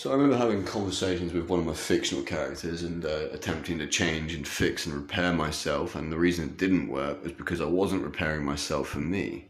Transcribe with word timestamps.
So 0.00 0.08
I 0.08 0.14
remember 0.14 0.38
having 0.38 0.64
conversations 0.64 1.34
with 1.34 1.50
one 1.50 1.60
of 1.60 1.66
my 1.66 1.74
fictional 1.74 2.24
characters 2.24 2.84
and 2.84 3.04
uh, 3.04 3.28
attempting 3.32 3.78
to 3.80 3.86
change 3.86 4.34
and 4.34 4.48
fix 4.48 4.86
and 4.86 4.94
repair 4.94 5.34
myself. 5.34 5.94
And 5.94 6.10
the 6.10 6.16
reason 6.16 6.46
it 6.46 6.56
didn't 6.56 6.88
work 6.88 7.22
was 7.22 7.32
because 7.32 7.60
I 7.60 7.66
wasn't 7.66 8.04
repairing 8.04 8.42
myself 8.42 8.88
for 8.88 9.00
me. 9.00 9.48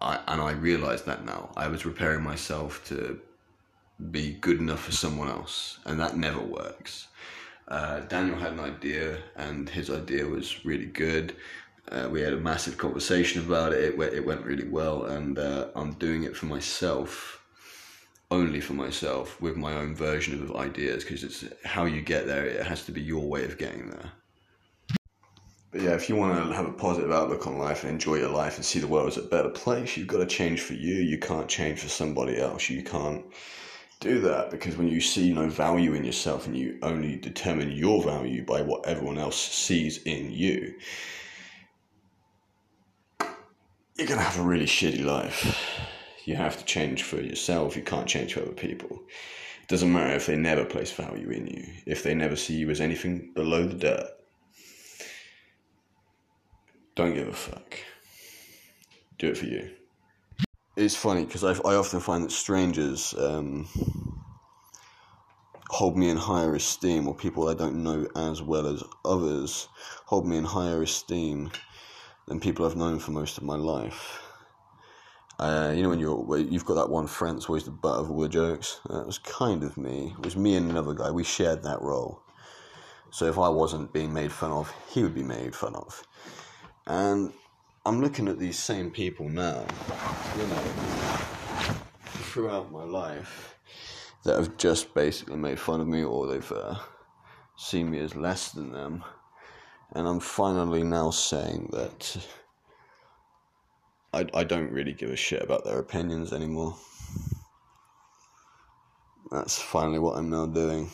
I, 0.00 0.20
and 0.28 0.40
I 0.40 0.52
realized 0.52 1.04
that 1.06 1.24
now. 1.24 1.50
I 1.56 1.66
was 1.66 1.84
repairing 1.84 2.22
myself 2.22 2.86
to 2.90 3.18
be 4.12 4.34
good 4.34 4.60
enough 4.60 4.84
for 4.84 4.92
someone 4.92 5.28
else, 5.28 5.80
and 5.84 5.98
that 5.98 6.16
never 6.16 6.38
works. 6.38 7.08
Uh, 7.66 8.02
Daniel 8.02 8.38
had 8.38 8.52
an 8.52 8.60
idea, 8.60 9.18
and 9.34 9.68
his 9.68 9.90
idea 9.90 10.26
was 10.26 10.64
really 10.64 10.86
good. 10.86 11.34
Uh, 11.90 12.08
we 12.08 12.20
had 12.20 12.34
a 12.34 12.40
massive 12.40 12.78
conversation 12.78 13.44
about 13.44 13.72
it. 13.72 13.82
It 13.82 13.98
went, 13.98 14.14
it 14.14 14.24
went 14.24 14.46
really 14.46 14.68
well, 14.68 15.06
and 15.06 15.40
uh, 15.40 15.70
I'm 15.74 15.94
doing 15.94 16.22
it 16.22 16.36
for 16.36 16.46
myself 16.46 17.39
only 18.30 18.60
for 18.60 18.74
myself 18.74 19.40
with 19.40 19.56
my 19.56 19.74
own 19.74 19.94
version 19.94 20.42
of 20.42 20.56
ideas 20.56 21.02
because 21.04 21.24
it's 21.24 21.44
how 21.64 21.84
you 21.84 22.00
get 22.00 22.26
there. 22.26 22.44
It 22.44 22.64
has 22.64 22.84
to 22.84 22.92
be 22.92 23.00
your 23.00 23.28
way 23.28 23.44
of 23.44 23.58
getting 23.58 23.90
there. 23.90 24.12
But 25.72 25.82
yeah, 25.82 25.90
if 25.90 26.08
you 26.08 26.16
want 26.16 26.48
to 26.48 26.54
have 26.54 26.66
a 26.66 26.72
positive 26.72 27.12
outlook 27.12 27.46
on 27.46 27.58
life 27.58 27.84
and 27.84 27.92
enjoy 27.92 28.16
your 28.16 28.30
life 28.30 28.56
and 28.56 28.64
see 28.64 28.80
the 28.80 28.88
world 28.88 29.08
as 29.08 29.16
a 29.16 29.22
better 29.22 29.48
place, 29.48 29.96
you've 29.96 30.08
got 30.08 30.18
to 30.18 30.26
change 30.26 30.60
for 30.60 30.74
you. 30.74 30.94
You 30.94 31.18
can't 31.18 31.48
change 31.48 31.80
for 31.80 31.88
somebody 31.88 32.40
else. 32.40 32.68
You 32.68 32.82
can't 32.82 33.24
do 34.00 34.20
that 34.20 34.50
because 34.50 34.76
when 34.76 34.88
you 34.88 35.00
see 35.00 35.32
no 35.32 35.48
value 35.48 35.94
in 35.94 36.04
yourself 36.04 36.46
and 36.46 36.56
you 36.56 36.78
only 36.82 37.16
determine 37.16 37.70
your 37.70 38.02
value 38.02 38.44
by 38.44 38.62
what 38.62 38.86
everyone 38.86 39.18
else 39.18 39.40
sees 39.40 40.02
in 40.04 40.32
you, 40.32 40.74
you're 43.96 44.08
going 44.08 44.18
to 44.18 44.24
have 44.24 44.40
a 44.40 44.42
really 44.42 44.66
shitty 44.66 45.04
life 45.04 45.56
you 46.30 46.36
have 46.36 46.56
to 46.56 46.64
change 46.64 47.02
for 47.02 47.20
yourself. 47.20 47.76
You 47.76 47.82
can't 47.82 48.06
change 48.06 48.34
for 48.34 48.42
other 48.42 48.52
people. 48.52 49.02
It 49.62 49.68
doesn't 49.68 49.92
matter 49.92 50.14
if 50.14 50.26
they 50.26 50.36
never 50.36 50.64
place 50.64 50.92
value 50.92 51.30
in 51.30 51.48
you, 51.48 51.64
if 51.86 52.04
they 52.04 52.14
never 52.14 52.36
see 52.36 52.54
you 52.54 52.70
as 52.70 52.80
anything 52.80 53.32
below 53.34 53.66
the 53.66 53.74
dirt. 53.74 54.10
Don't 56.94 57.14
give 57.14 57.26
a 57.26 57.32
fuck. 57.32 57.78
Do 59.18 59.28
it 59.28 59.38
for 59.38 59.46
you. 59.46 59.70
It's 60.76 60.94
funny 60.94 61.24
because 61.24 61.42
I, 61.42 61.74
often 61.74 61.98
find 61.98 62.24
that 62.24 62.30
strangers 62.30 63.12
um, 63.18 63.66
hold 65.68 65.98
me 65.98 66.10
in 66.10 66.16
higher 66.16 66.54
esteem, 66.54 67.08
or 67.08 67.14
people 67.14 67.48
I 67.48 67.54
don't 67.54 67.82
know 67.82 68.06
as 68.14 68.40
well 68.40 68.68
as 68.68 68.84
others 69.04 69.68
hold 70.06 70.28
me 70.28 70.36
in 70.36 70.44
higher 70.44 70.82
esteem 70.82 71.50
than 72.28 72.38
people 72.38 72.64
I've 72.64 72.76
known 72.76 73.00
for 73.00 73.10
most 73.10 73.36
of 73.36 73.42
my 73.42 73.56
life. 73.56 74.29
Uh, 75.40 75.72
you 75.74 75.82
know 75.82 75.88
when 75.88 75.98
you're 75.98 76.38
you've 76.38 76.66
got 76.66 76.74
that 76.74 76.90
one 76.90 77.06
friend 77.06 77.42
always 77.48 77.64
the 77.64 77.70
butt 77.70 77.98
of 77.98 78.10
all 78.10 78.20
the 78.20 78.28
jokes. 78.28 78.78
That 78.90 79.06
was 79.06 79.16
kind 79.16 79.64
of 79.64 79.78
me. 79.78 80.14
It 80.18 80.22
was 80.22 80.36
me 80.36 80.54
and 80.54 80.70
another 80.70 80.92
guy. 80.92 81.10
We 81.10 81.24
shared 81.24 81.62
that 81.62 81.80
role. 81.80 82.20
So 83.10 83.24
if 83.24 83.38
I 83.38 83.48
wasn't 83.48 83.90
being 83.90 84.12
made 84.12 84.32
fun 84.32 84.50
of, 84.50 84.70
he 84.90 85.02
would 85.02 85.14
be 85.14 85.22
made 85.22 85.54
fun 85.56 85.74
of. 85.76 86.06
And 86.86 87.32
I'm 87.86 88.02
looking 88.02 88.28
at 88.28 88.38
these 88.38 88.58
same 88.58 88.90
people 88.90 89.30
now, 89.30 89.64
you 90.36 90.46
know, 90.46 90.62
throughout 92.04 92.70
my 92.70 92.84
life, 92.84 93.56
that 94.24 94.36
have 94.36 94.58
just 94.58 94.92
basically 94.92 95.38
made 95.38 95.58
fun 95.58 95.80
of 95.80 95.88
me 95.88 96.04
or 96.04 96.26
they've 96.26 96.52
uh, 96.52 96.74
seen 97.56 97.90
me 97.90 97.98
as 98.00 98.14
less 98.14 98.52
than 98.52 98.72
them. 98.72 99.04
And 99.92 100.06
I'm 100.06 100.20
finally 100.20 100.82
now 100.82 101.10
saying 101.10 101.70
that 101.72 102.18
I, 104.12 104.26
I 104.34 104.44
don't 104.44 104.72
really 104.72 104.92
give 104.92 105.10
a 105.10 105.16
shit 105.16 105.42
about 105.42 105.64
their 105.64 105.78
opinions 105.78 106.32
anymore. 106.32 106.76
That's 109.30 109.60
finally 109.60 110.00
what 110.00 110.18
I'm 110.18 110.30
now 110.30 110.46
doing. 110.46 110.90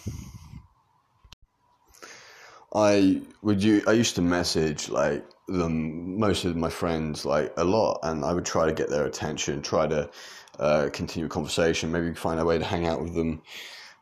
I 2.75 3.23
would 3.41 3.63
you 3.63 3.83
I 3.87 3.93
used 3.93 4.17
to 4.17 4.23
message 4.23 4.91
like 4.91 5.25
them 5.49 6.19
most 6.19 6.45
of 6.45 6.57
my 6.57 6.69
friends 6.69 7.25
like 7.25 7.53
a 7.57 7.65
lot 7.65 8.01
and 8.03 8.25
I 8.25 8.35
would 8.35 8.45
try 8.45 8.67
to 8.67 8.73
get 8.73 8.91
their 8.91 9.07
attention, 9.07 9.63
try 9.63 9.87
to 9.87 10.11
uh, 10.59 10.91
continue 10.93 11.27
a 11.27 11.31
conversation, 11.31 11.93
maybe 11.93 12.13
find 12.15 12.39
a 12.39 12.45
way 12.45 12.59
to 12.59 12.65
hang 12.65 12.87
out 12.87 13.01
with 13.01 13.15
them, 13.15 13.41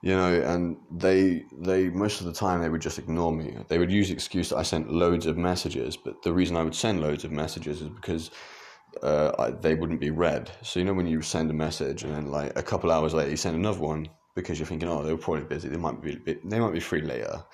you 0.02 0.16
know, 0.16 0.40
and 0.40 0.76
they 0.90 1.44
they 1.52 1.88
most 1.90 2.20
of 2.20 2.26
the 2.26 2.32
time 2.32 2.62
they 2.62 2.68
would 2.68 2.82
just 2.82 2.98
ignore 2.98 3.30
me. 3.30 3.56
They 3.68 3.78
would 3.78 3.92
use 3.92 4.08
the 4.08 4.14
excuse 4.14 4.48
that 4.48 4.56
I 4.56 4.62
sent 4.64 4.90
loads 4.90 5.26
of 5.26 5.36
messages, 5.36 5.96
but 5.96 6.22
the 6.22 6.32
reason 6.32 6.56
I 6.56 6.64
would 6.64 6.74
send 6.74 7.00
loads 7.00 7.24
of 7.24 7.30
messages 7.30 7.80
is 7.80 7.88
because 7.88 8.32
uh, 9.02 9.50
they 9.60 9.74
wouldn't 9.74 10.00
be 10.00 10.10
read. 10.10 10.50
So 10.62 10.78
you 10.78 10.84
know 10.84 10.94
when 10.94 11.06
you 11.06 11.22
send 11.22 11.50
a 11.50 11.54
message 11.54 12.02
and 12.04 12.14
then 12.14 12.26
like 12.26 12.52
a 12.56 12.62
couple 12.62 12.90
hours 12.90 13.14
later 13.14 13.30
you 13.30 13.36
send 13.36 13.56
another 13.56 13.80
one 13.80 14.08
because 14.34 14.58
you're 14.58 14.66
thinking, 14.66 14.88
oh, 14.88 15.02
they 15.02 15.12
were 15.12 15.18
probably 15.18 15.44
busy. 15.44 15.68
They 15.68 15.76
might 15.76 16.00
be 16.02 16.18
they 16.44 16.58
might 16.58 16.72
be 16.72 16.80
free 16.80 17.02
later, 17.02 17.44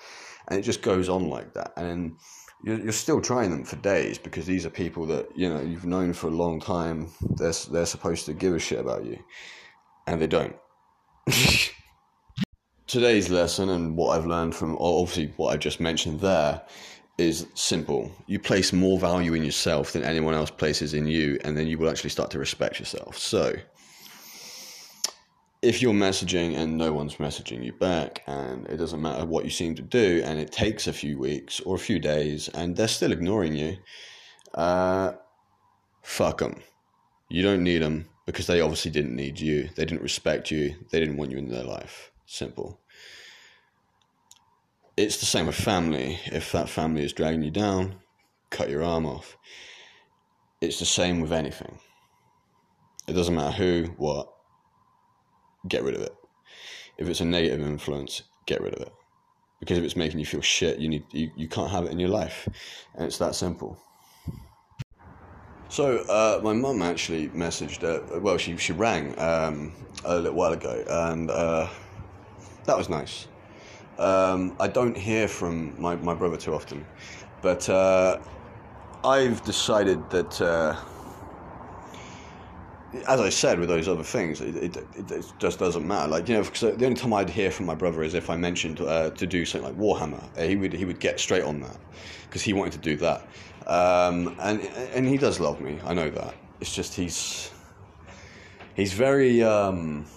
and 0.47 0.59
it 0.59 0.63
just 0.63 0.81
goes 0.81 1.09
on 1.09 1.29
like 1.29 1.53
that. 1.53 1.73
And 1.77 1.87
then 1.87 2.17
you're, 2.63 2.79
you're 2.79 2.91
still 2.91 3.21
trying 3.21 3.51
them 3.51 3.63
for 3.63 3.75
days 3.77 4.17
because 4.17 4.45
these 4.45 4.65
are 4.65 4.69
people 4.69 5.05
that 5.07 5.27
you 5.35 5.49
know 5.49 5.61
you've 5.61 5.85
known 5.85 6.13
for 6.13 6.27
a 6.27 6.31
long 6.31 6.59
time. 6.59 7.11
They're 7.37 7.53
they're 7.71 7.85
supposed 7.85 8.25
to 8.25 8.33
give 8.33 8.53
a 8.53 8.59
shit 8.59 8.79
about 8.79 9.05
you, 9.05 9.17
and 10.07 10.21
they 10.21 10.27
don't. 10.27 10.55
Today's 12.87 13.29
lesson 13.29 13.69
and 13.69 13.95
what 13.95 14.17
I've 14.17 14.25
learned 14.25 14.53
from 14.53 14.75
obviously 14.77 15.33
what 15.37 15.53
I've 15.53 15.61
just 15.61 15.79
mentioned 15.79 16.19
there 16.19 16.61
is 17.21 17.47
simple. 17.53 18.11
You 18.27 18.39
place 18.39 18.73
more 18.73 18.99
value 18.99 19.33
in 19.33 19.43
yourself 19.43 19.93
than 19.93 20.03
anyone 20.03 20.33
else 20.33 20.49
places 20.49 20.93
in 20.93 21.07
you, 21.07 21.39
and 21.43 21.57
then 21.57 21.67
you 21.67 21.77
will 21.77 21.89
actually 21.89 22.09
start 22.09 22.31
to 22.31 22.39
respect 22.39 22.79
yourself. 22.79 23.17
So, 23.17 23.55
if 25.61 25.81
you're 25.81 25.93
messaging 25.93 26.57
and 26.57 26.77
no 26.77 26.91
one's 26.91 27.15
messaging 27.15 27.63
you 27.63 27.73
back, 27.73 28.23
and 28.27 28.67
it 28.67 28.77
doesn't 28.77 29.01
matter 29.01 29.25
what 29.25 29.43
you 29.43 29.51
seem 29.51 29.75
to 29.75 29.81
do, 29.81 30.21
and 30.25 30.39
it 30.39 30.51
takes 30.51 30.87
a 30.87 30.93
few 30.93 31.17
weeks 31.19 31.59
or 31.61 31.75
a 31.75 31.79
few 31.79 31.99
days, 31.99 32.49
and 32.49 32.75
they're 32.75 32.87
still 32.87 33.11
ignoring 33.11 33.55
you, 33.55 33.77
uh, 34.55 35.13
fuck 36.01 36.39
them. 36.39 36.61
You 37.29 37.43
don't 37.43 37.63
need 37.63 37.81
them 37.81 38.09
because 38.25 38.47
they 38.47 38.61
obviously 38.61 38.91
didn't 38.91 39.15
need 39.15 39.39
you. 39.39 39.69
They 39.75 39.85
didn't 39.85 40.01
respect 40.01 40.51
you. 40.51 40.75
They 40.89 40.99
didn't 40.99 41.17
want 41.17 41.31
you 41.31 41.37
in 41.37 41.49
their 41.49 41.63
life. 41.63 42.11
Simple 42.25 42.81
it's 44.97 45.17
the 45.17 45.25
same 45.25 45.47
with 45.47 45.55
family. 45.55 46.19
If 46.25 46.51
that 46.51 46.69
family 46.69 47.03
is 47.03 47.13
dragging 47.13 47.43
you 47.43 47.51
down, 47.51 47.95
cut 48.49 48.69
your 48.69 48.83
arm 48.83 49.05
off. 49.05 49.37
It's 50.59 50.79
the 50.79 50.85
same 50.85 51.21
with 51.21 51.31
anything. 51.31 51.79
It 53.07 53.13
doesn't 53.13 53.35
matter 53.35 53.51
who, 53.51 53.85
what, 53.97 54.31
get 55.67 55.83
rid 55.83 55.95
of 55.95 56.01
it. 56.01 56.15
If 56.97 57.07
it's 57.07 57.21
a 57.21 57.25
negative 57.25 57.61
influence, 57.61 58.23
get 58.45 58.61
rid 58.61 58.75
of 58.75 58.81
it. 58.81 58.93
Because 59.59 59.77
if 59.77 59.83
it's 59.83 59.95
making 59.95 60.19
you 60.19 60.25
feel 60.25 60.41
shit, 60.41 60.79
you 60.79 60.89
need 60.89 61.03
you, 61.11 61.31
you 61.35 61.47
can't 61.47 61.71
have 61.71 61.85
it 61.85 61.91
in 61.91 61.99
your 61.99 62.09
life. 62.09 62.47
And 62.95 63.05
it's 63.05 63.17
that 63.19 63.35
simple. 63.35 63.77
So 65.69 65.99
uh, 65.99 66.41
my 66.43 66.53
mum 66.53 66.81
actually 66.81 67.29
messaged. 67.29 67.83
Uh, 67.83 68.19
well, 68.19 68.37
she 68.37 68.57
she 68.57 68.73
rang 68.73 69.17
um, 69.19 69.71
a 70.03 70.17
little 70.17 70.33
while 70.33 70.51
ago, 70.51 70.83
and 70.87 71.31
uh, 71.31 71.67
that 72.65 72.77
was 72.77 72.89
nice. 72.89 73.27
Um, 74.01 74.55
I 74.59 74.67
don't 74.67 74.97
hear 74.97 75.27
from 75.27 75.79
my, 75.79 75.95
my 75.95 76.15
brother 76.15 76.35
too 76.35 76.55
often, 76.55 76.83
but 77.43 77.69
uh, 77.69 78.17
I've 79.03 79.43
decided 79.43 80.09
that, 80.09 80.41
uh, 80.41 80.75
as 83.07 83.21
I 83.21 83.29
said 83.29 83.59
with 83.59 83.69
those 83.69 83.87
other 83.87 84.01
things, 84.01 84.41
it, 84.41 84.55
it, 84.55 84.77
it, 85.11 85.33
just 85.37 85.59
doesn't 85.59 85.87
matter. 85.87 86.09
Like 86.09 86.27
you 86.27 86.33
know, 86.33 86.41
because 86.41 86.61
the 86.61 86.83
only 86.83 86.95
time 86.95 87.13
I'd 87.13 87.29
hear 87.29 87.51
from 87.51 87.67
my 87.67 87.75
brother 87.75 88.01
is 88.01 88.15
if 88.15 88.31
I 88.31 88.37
mentioned 88.37 88.81
uh, 88.81 89.11
to 89.11 89.27
do 89.27 89.45
something 89.45 89.69
like 89.69 89.79
Warhammer. 89.79 90.23
Uh, 90.35 90.47
he 90.47 90.55
would 90.55 90.73
he 90.73 90.83
would 90.83 90.99
get 90.99 91.19
straight 91.19 91.43
on 91.43 91.59
that 91.61 91.77
because 92.23 92.41
he 92.41 92.53
wanted 92.53 92.73
to 92.73 92.79
do 92.79 92.97
that, 92.97 93.21
um, 93.67 94.35
and 94.39 94.61
and 94.95 95.07
he 95.07 95.17
does 95.17 95.39
love 95.39 95.61
me. 95.61 95.77
I 95.85 95.93
know 95.93 96.09
that. 96.09 96.33
It's 96.59 96.73
just 96.73 96.95
he's 96.95 97.51
he's 98.73 98.93
very. 98.93 99.43
Um, 99.43 100.07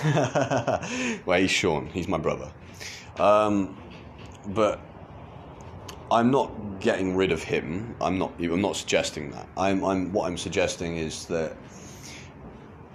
well, 1.26 1.40
he's 1.40 1.50
Sean. 1.50 1.86
He's 1.86 2.08
my 2.08 2.18
brother. 2.18 2.50
Um, 3.18 3.76
but 4.48 4.80
I'm 6.10 6.30
not 6.30 6.80
getting 6.80 7.16
rid 7.16 7.32
of 7.32 7.42
him. 7.42 7.94
I'm 8.00 8.18
not. 8.18 8.32
I'm 8.38 8.62
not 8.62 8.76
suggesting 8.76 9.30
that. 9.32 9.46
I'm. 9.56 9.84
I'm. 9.84 10.12
What 10.12 10.26
I'm 10.26 10.38
suggesting 10.38 10.96
is 10.96 11.26
that 11.26 11.56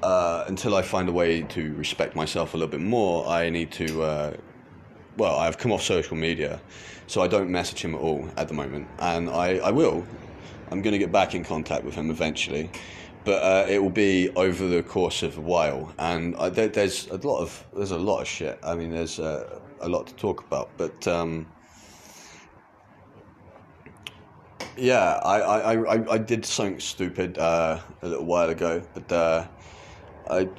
uh, 0.01 0.45
until 0.47 0.75
I 0.75 0.81
find 0.81 1.07
a 1.07 1.11
way 1.11 1.43
to 1.43 1.73
respect 1.75 2.15
myself 2.15 2.53
a 2.53 2.57
little 2.57 2.71
bit 2.71 2.81
more, 2.81 3.27
I 3.27 3.49
need 3.49 3.71
to. 3.73 4.01
Uh, 4.01 4.33
well, 5.17 5.35
I've 5.35 5.57
come 5.57 5.71
off 5.71 5.83
social 5.83 6.17
media, 6.17 6.59
so 7.07 7.21
I 7.21 7.27
don't 7.27 7.49
message 7.49 7.81
him 7.81 7.93
at 7.93 8.01
all 8.01 8.27
at 8.37 8.47
the 8.47 8.53
moment, 8.53 8.87
and 8.99 9.29
I. 9.29 9.57
I 9.57 9.71
will. 9.71 10.05
I'm 10.71 10.81
going 10.81 10.93
to 10.93 10.97
get 10.97 11.11
back 11.11 11.35
in 11.35 11.43
contact 11.43 11.83
with 11.83 11.93
him 11.93 12.09
eventually 12.09 12.71
but 13.25 13.43
uh, 13.43 13.65
it 13.67 13.81
will 13.81 13.89
be 13.89 14.29
over 14.35 14.67
the 14.67 14.83
course 14.83 15.23
of 15.23 15.37
a 15.37 15.41
while. 15.41 15.93
And 15.97 16.35
I, 16.37 16.49
there, 16.49 16.67
there's 16.67 17.07
a 17.07 17.17
lot 17.17 17.41
of 17.41 17.65
there's 17.75 17.91
a 17.91 17.97
lot 17.97 18.21
of 18.21 18.27
shit. 18.27 18.59
I 18.63 18.75
mean, 18.75 18.91
there's 18.91 19.19
uh, 19.19 19.59
a 19.81 19.89
lot 19.89 20.07
to 20.07 20.15
talk 20.15 20.41
about, 20.41 20.69
but 20.77 21.07
um, 21.07 21.47
yeah, 24.77 25.19
I, 25.23 25.39
I, 25.39 25.95
I, 25.95 26.13
I 26.13 26.17
did 26.17 26.45
something 26.45 26.79
stupid 26.79 27.37
uh, 27.37 27.79
a 28.01 28.07
little 28.07 28.25
while 28.25 28.49
ago, 28.49 28.81
but 28.93 29.11
uh, 29.11 29.47
I 30.29 30.49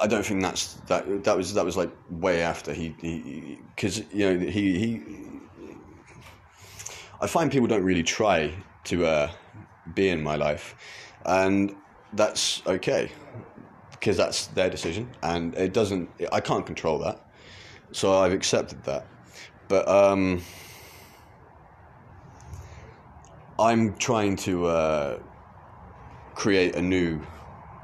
I, 0.00 0.06
don't 0.06 0.24
think 0.24 0.42
that's 0.42 0.74
that. 0.86 1.24
That 1.24 1.36
was 1.36 1.54
that 1.54 1.64
was 1.64 1.76
like 1.76 1.90
way 2.10 2.42
after 2.42 2.72
he 2.72 3.58
because 3.74 4.02
you 4.12 4.34
know 4.34 4.38
he 4.38 4.78
he. 4.78 5.02
I 7.20 7.26
find 7.26 7.50
people 7.50 7.66
don't 7.66 7.84
really 7.84 8.02
try 8.02 8.52
to 8.84 9.06
uh, 9.06 9.30
be 9.94 10.08
in 10.08 10.22
my 10.22 10.36
life, 10.36 10.74
and 11.26 11.74
that's 12.12 12.62
okay 12.66 13.10
because 13.92 14.16
that's 14.16 14.46
their 14.48 14.70
decision, 14.70 15.10
and 15.22 15.54
it 15.54 15.72
doesn't. 15.72 16.08
I 16.32 16.40
can't 16.40 16.64
control 16.64 16.98
that, 17.00 17.20
so 17.92 18.18
I've 18.18 18.32
accepted 18.32 18.82
that. 18.84 19.06
But 19.68 19.88
um, 19.88 20.42
I'm 23.58 23.96
trying 23.96 24.36
to 24.36 24.66
uh, 24.66 25.18
create 26.34 26.76
a 26.76 26.82
new 26.82 27.20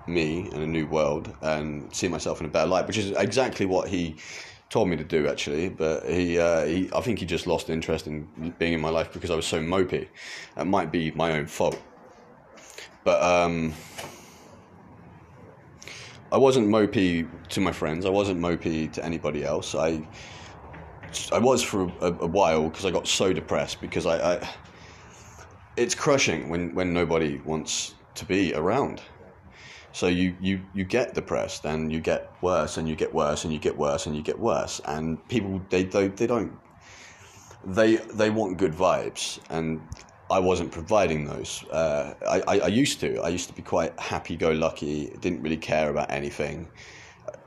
me 0.07 0.49
and 0.53 0.63
a 0.63 0.67
new 0.67 0.87
world 0.87 1.35
and 1.43 1.95
see 1.95 2.09
myself 2.09 2.41
in 2.41 2.47
a 2.47 2.49
better 2.49 2.69
light, 2.69 2.87
which 2.87 2.99
is 2.99 3.11
exactly 3.13 3.67
what 3.67 3.89
he 3.89 4.17
told 4.69 4.89
me 4.89 4.97
to 4.97 5.05
do 5.05 5.29
actually. 5.29 5.69
But 5.69 6.05
he, 6.09 6.39
uh, 6.39 6.65
he 6.65 6.91
I 6.95 7.01
think 7.01 7.19
he 7.19 7.27
just 7.27 7.47
lost 7.47 7.71
interest 7.71 8.07
in 8.07 8.55
being 8.59 8.75
in 8.75 8.81
my 8.81 8.91
life 8.91 9.13
because 9.13 9.31
I 9.31 9.35
was 9.35 9.47
so 9.47 9.61
mopey. 9.61 10.09
That 10.57 10.67
might 10.67 10.93
be 10.93 11.11
my 11.13 11.33
own 11.33 11.47
fault. 11.47 11.81
But 13.05 13.23
um, 13.23 13.73
I 16.31 16.39
wasn't 16.39 16.69
mopey 16.69 17.29
to 17.51 17.61
my 17.61 17.73
friends. 17.73 18.07
I 18.07 18.11
wasn't 18.11 18.41
mopey 18.41 18.93
to 18.93 19.05
anybody 19.05 19.45
else. 19.45 19.75
I 19.75 20.07
I 21.31 21.39
was 21.39 21.63
for 21.63 21.93
a, 22.01 22.07
a 22.07 22.27
while 22.27 22.69
because 22.69 22.87
I 22.87 22.91
got 22.91 23.07
so 23.07 23.33
depressed 23.35 23.81
because 23.83 24.07
I, 24.07 24.35
I 24.35 24.49
it's 25.77 25.95
crushing 25.95 26.49
when, 26.49 26.75
when 26.75 26.93
nobody 26.93 27.39
wants 27.45 27.95
to 28.15 28.25
be 28.25 28.55
around. 28.55 29.03
So 29.93 30.07
you, 30.07 30.35
you, 30.41 30.61
you 30.75 30.85
get 30.85 31.15
depressed 31.15 31.65
and 31.65 31.93
you 31.93 32.01
get 32.01 32.31
worse 32.41 32.79
and 32.79 32.89
you 32.89 32.97
get 32.97 33.13
worse 33.13 33.45
and 33.45 33.53
you 33.53 33.59
get 33.59 33.77
worse 33.77 34.07
and 34.07 34.17
you 34.17 34.23
get 34.23 34.39
worse. 34.39 34.81
And 34.87 35.27
people, 35.29 35.61
they, 35.69 35.85
they, 35.85 36.09
they 36.09 36.27
don't, 36.27 36.59
they, 37.65 37.97
they 37.97 38.31
want 38.31 38.59
good 38.59 38.73
vibes. 38.73 39.39
And 39.51 39.81
I 40.33 40.39
wasn't 40.39 40.73
providing 40.73 41.27
those. 41.27 41.63
Uh, 41.65 42.15
I, 42.27 42.41
I, 42.49 42.61
I 42.61 42.67
used 42.69 43.01
to. 43.01 43.21
I 43.21 43.29
used 43.29 43.49
to 43.49 43.55
be 43.55 43.61
quite 43.61 43.93
happy 44.01 44.35
go 44.35 44.51
lucky, 44.51 45.15
didn't 45.21 45.43
really 45.43 45.59
care 45.59 45.91
about 45.91 46.11
anything 46.11 46.69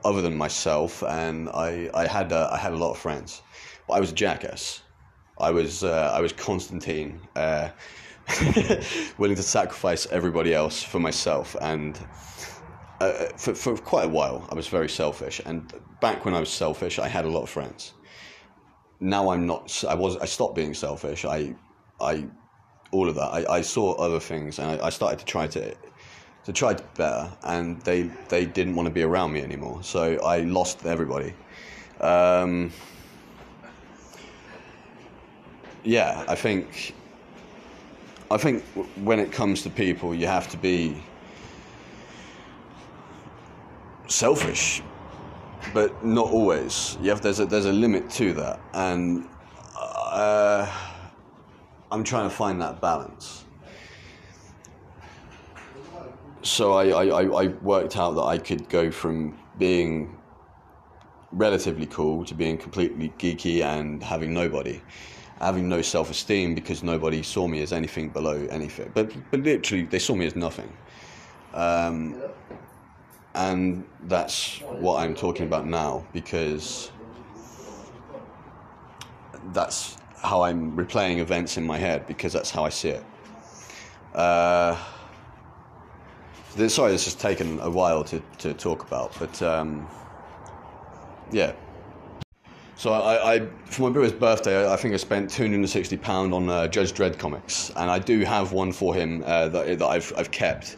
other 0.04 0.22
than 0.22 0.36
myself. 0.36 1.02
And 1.02 1.48
I, 1.48 1.90
I, 1.94 2.06
had, 2.06 2.30
a, 2.30 2.48
I 2.52 2.58
had 2.58 2.72
a 2.72 2.76
lot 2.76 2.92
of 2.92 2.98
friends. 2.98 3.42
But 3.88 3.94
I 3.94 4.00
was 4.00 4.12
a 4.12 4.14
jackass. 4.14 4.82
I 5.36 5.50
was, 5.50 5.82
uh, 5.82 6.12
I 6.14 6.20
was 6.20 6.32
Constantine. 6.32 7.20
Uh, 7.34 7.70
willing 9.18 9.36
to 9.36 9.42
sacrifice 9.42 10.06
everybody 10.06 10.54
else 10.54 10.80
for 10.82 11.00
myself. 11.00 11.56
And 11.60 11.98
uh, 13.00 13.26
for, 13.36 13.54
for 13.54 13.76
quite 13.76 14.04
a 14.04 14.08
while, 14.08 14.46
I 14.50 14.54
was 14.54 14.68
very 14.68 14.88
selfish. 14.88 15.40
And 15.44 15.72
back 16.00 16.24
when 16.24 16.34
I 16.34 16.40
was 16.40 16.50
selfish, 16.50 17.00
I 17.00 17.08
had 17.08 17.24
a 17.24 17.28
lot 17.28 17.42
of 17.42 17.50
friends. 17.50 17.94
Now 19.00 19.30
I'm 19.30 19.44
not. 19.44 19.84
I 19.88 19.94
was. 19.94 20.16
I 20.16 20.24
stopped 20.24 20.54
being 20.54 20.72
selfish. 20.72 21.26
I, 21.26 21.54
I, 22.00 22.26
all 22.92 23.08
of 23.08 23.14
that. 23.14 23.28
I, 23.32 23.56
I 23.56 23.60
saw 23.60 23.94
other 23.94 24.20
things, 24.20 24.58
and 24.58 24.80
I, 24.80 24.86
I 24.86 24.90
started 24.90 25.18
to 25.18 25.24
try 25.24 25.46
to, 25.48 25.74
to 26.44 26.52
try 26.52 26.74
to 26.74 26.84
better. 26.96 27.30
And 27.44 27.80
they 27.82 28.10
they 28.28 28.46
didn't 28.46 28.74
want 28.74 28.86
to 28.86 28.92
be 28.94 29.02
around 29.02 29.32
me 29.32 29.42
anymore. 29.42 29.82
So 29.82 30.22
I 30.24 30.40
lost 30.40 30.84
everybody. 30.86 31.34
Um, 32.00 32.72
yeah, 35.84 36.24
I 36.28 36.34
think 36.34 36.94
I 38.30 38.36
think 38.36 38.64
when 39.04 39.20
it 39.20 39.30
comes 39.30 39.62
to 39.62 39.70
people, 39.70 40.14
you 40.14 40.26
have 40.26 40.48
to 40.50 40.56
be 40.56 41.02
selfish, 44.08 44.82
but 45.72 46.04
not 46.04 46.30
always. 46.30 46.98
You 47.00 47.10
have 47.10 47.22
there's 47.22 47.40
a 47.40 47.46
there's 47.46 47.66
a 47.66 47.72
limit 47.72 48.10
to 48.10 48.32
that, 48.34 48.60
and 48.74 49.28
uh, 49.76 50.66
I'm 51.90 52.04
trying 52.04 52.28
to 52.28 52.34
find 52.34 52.60
that 52.60 52.80
balance. 52.80 53.44
So 56.42 56.74
I, 56.74 57.04
I, 57.04 57.44
I 57.44 57.46
worked 57.46 57.96
out 57.96 58.12
that 58.12 58.22
I 58.22 58.38
could 58.38 58.68
go 58.68 58.90
from 58.90 59.36
being 59.58 60.16
relatively 61.32 61.86
cool 61.86 62.24
to 62.24 62.34
being 62.34 62.56
completely 62.56 63.12
geeky 63.18 63.62
and 63.62 64.02
having 64.02 64.32
nobody 64.32 64.80
having 65.40 65.68
no 65.68 65.82
self 65.82 66.10
esteem 66.10 66.54
because 66.54 66.82
nobody 66.82 67.22
saw 67.22 67.46
me 67.46 67.62
as 67.62 67.72
anything 67.72 68.08
below 68.08 68.46
anything. 68.50 68.90
But 68.94 69.12
but 69.30 69.40
literally, 69.40 69.84
they 69.84 69.98
saw 69.98 70.14
me 70.14 70.26
as 70.26 70.36
nothing. 70.36 70.72
Um, 71.54 72.22
and 73.34 73.84
that's 74.04 74.60
what 74.60 75.00
I'm 75.00 75.14
talking 75.14 75.46
about 75.46 75.66
now 75.66 76.06
because 76.12 76.90
that's 79.52 79.98
how 80.26 80.42
I'm 80.42 80.76
replaying 80.76 81.18
events 81.18 81.56
in 81.56 81.64
my 81.64 81.78
head 81.78 82.06
because 82.06 82.32
that's 82.32 82.50
how 82.50 82.64
I 82.64 82.68
see 82.68 82.90
it. 82.90 83.04
Uh, 84.14 84.76
sorry, 86.68 86.92
this 86.92 87.04
has 87.04 87.14
taken 87.14 87.60
a 87.60 87.70
while 87.70 88.02
to, 88.04 88.20
to 88.38 88.54
talk 88.54 88.82
about, 88.82 89.12
but 89.18 89.40
um, 89.42 89.86
yeah. 91.30 91.52
So 92.76 92.92
I, 92.92 93.34
I, 93.34 93.48
for 93.64 93.82
my 93.82 93.90
brother's 93.90 94.12
birthday, 94.12 94.70
I 94.70 94.76
think 94.76 94.92
I 94.92 94.98
spent 94.98 95.30
two 95.30 95.44
hundred 95.44 95.56
and 95.56 95.70
sixty 95.70 95.96
pound 95.96 96.34
on 96.34 96.50
uh, 96.50 96.68
Judge 96.68 96.92
Dredd 96.92 97.18
comics, 97.18 97.70
and 97.76 97.90
I 97.90 97.98
do 97.98 98.20
have 98.20 98.52
one 98.52 98.72
for 98.72 98.94
him 98.94 99.22
uh, 99.24 99.48
that, 99.48 99.78
that 99.78 99.86
I've 99.86 100.12
I've 100.16 100.30
kept 100.30 100.76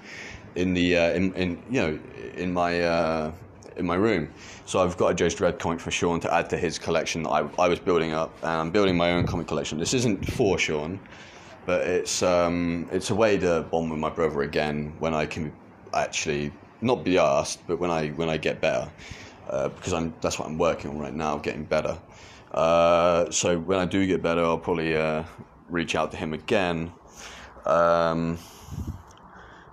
in 0.55 0.75
the 0.75 0.97
uh, 0.97 1.11
in, 1.11 1.35
in 1.35 1.63
you 1.71 1.81
know 1.81 1.99
in 2.37 2.53
my 2.53 2.83
uh, 2.83 3.33
in 3.79 3.87
my 3.87 3.95
room. 3.95 4.33
So 4.67 4.81
I've 4.81 4.97
got 4.97 5.09
a 5.09 5.15
Judge 5.15 5.37
Dredd 5.37 5.59
comic 5.59 5.81
for 5.81 5.91
Sean 5.91 6.21
to 6.21 6.33
add 6.33 6.51
to 6.51 6.57
his 6.57 6.79
collection 6.79 7.23
that 7.23 7.31
I, 7.31 7.49
I 7.59 7.69
was 7.69 7.79
building 7.79 8.13
up, 8.13 8.37
and 8.43 8.51
I'm 8.51 8.71
building 8.71 8.97
my 8.97 9.13
own 9.13 9.27
comic 9.27 9.47
collection. 9.47 9.79
This 9.79 9.95
isn't 9.95 10.25
for 10.33 10.59
Sean, 10.59 11.01
but 11.67 11.87
it's 11.87 12.23
um, 12.23 12.89
it's 12.93 13.11
a 13.11 13.15
way 13.15 13.39
to 13.39 13.63
bond 13.71 13.91
with 13.91 14.01
my 14.01 14.11
brother 14.11 14.43
again 14.43 14.95
when 14.99 15.15
I 15.15 15.27
can 15.27 15.53
actually 15.95 16.53
not 16.81 17.05
be 17.05 17.19
asked, 17.19 17.67
but 17.67 17.79
when 17.79 17.91
I 17.91 18.09
when 18.11 18.29
I 18.29 18.37
get 18.37 18.61
better 18.61 18.91
uh, 19.49 19.69
because 19.69 19.93
I'm 19.93 20.15
that's 20.21 20.39
what 20.39 20.49
I'm 20.49 20.59
working 20.59 20.91
on 20.91 20.99
right 20.99 21.15
now, 21.15 21.39
getting 21.39 21.65
better. 21.65 21.99
Uh, 22.53 23.31
so 23.31 23.59
when 23.59 23.79
I 23.79 23.85
do 23.85 24.07
get 24.07 24.23
better, 24.23 24.43
I'll 24.43 24.59
probably 24.59 24.97
uh, 24.97 25.25
reach 25.69 25.95
out 25.95 26.11
to 26.13 26.17
him 26.17 26.35
again, 26.35 26.93
um, 27.67 28.39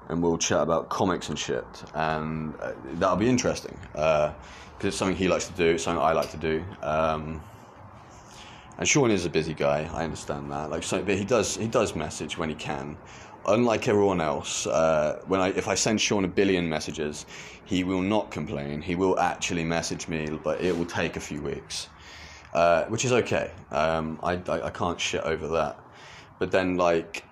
and 0.09 0.21
we'll 0.21 0.37
chat 0.37 0.61
about 0.61 0.89
comics 0.89 1.29
and 1.29 1.37
shit, 1.37 1.65
and 1.93 2.53
uh, 2.61 2.73
that'll 2.93 3.15
be 3.15 3.29
interesting 3.29 3.77
because 3.91 4.33
uh, 4.83 4.87
it's 4.87 4.97
something 4.97 5.15
he 5.15 5.27
likes 5.27 5.47
to 5.47 5.53
do, 5.53 5.71
it's 5.71 5.83
something 5.83 6.03
I 6.03 6.13
like 6.13 6.31
to 6.31 6.37
do. 6.37 6.63
Um, 6.81 7.41
and 8.77 8.87
Sean 8.87 9.09
is 9.09 9.25
a 9.25 9.29
busy 9.29 9.53
guy. 9.53 9.89
I 9.93 10.03
understand 10.03 10.51
that. 10.51 10.69
Like, 10.69 10.83
so, 10.83 11.01
but 11.01 11.17
he 11.17 11.23
does 11.23 11.55
he 11.55 11.67
does 11.67 11.95
message 11.95 12.37
when 12.37 12.49
he 12.49 12.55
can 12.55 12.97
unlike 13.47 13.87
everyone 13.87 14.21
else, 14.21 14.67
uh, 14.67 15.21
when 15.27 15.39
I 15.39 15.49
if 15.49 15.67
I 15.67 15.75
send 15.75 16.01
Sean 16.01 16.25
a 16.25 16.27
billion 16.27 16.67
messages, 16.67 17.25
he 17.65 17.83
will 17.83 18.01
not 18.01 18.31
complain. 18.31 18.81
He 18.81 18.95
will 18.95 19.19
actually 19.19 19.63
message 19.63 20.07
me, 20.07 20.27
but 20.43 20.61
it 20.61 20.75
will 20.77 20.85
take 20.85 21.15
a 21.15 21.19
few 21.19 21.41
weeks, 21.41 21.89
uh, 22.53 22.85
which 22.85 23.05
is 23.05 23.11
okay. 23.11 23.51
Um, 23.71 24.19
I, 24.23 24.33
I, 24.47 24.67
I 24.67 24.69
can't 24.69 24.99
shit 24.99 25.21
over 25.21 25.47
that. 25.49 25.79
But 26.39 26.51
then 26.51 26.77
like. 26.77 27.23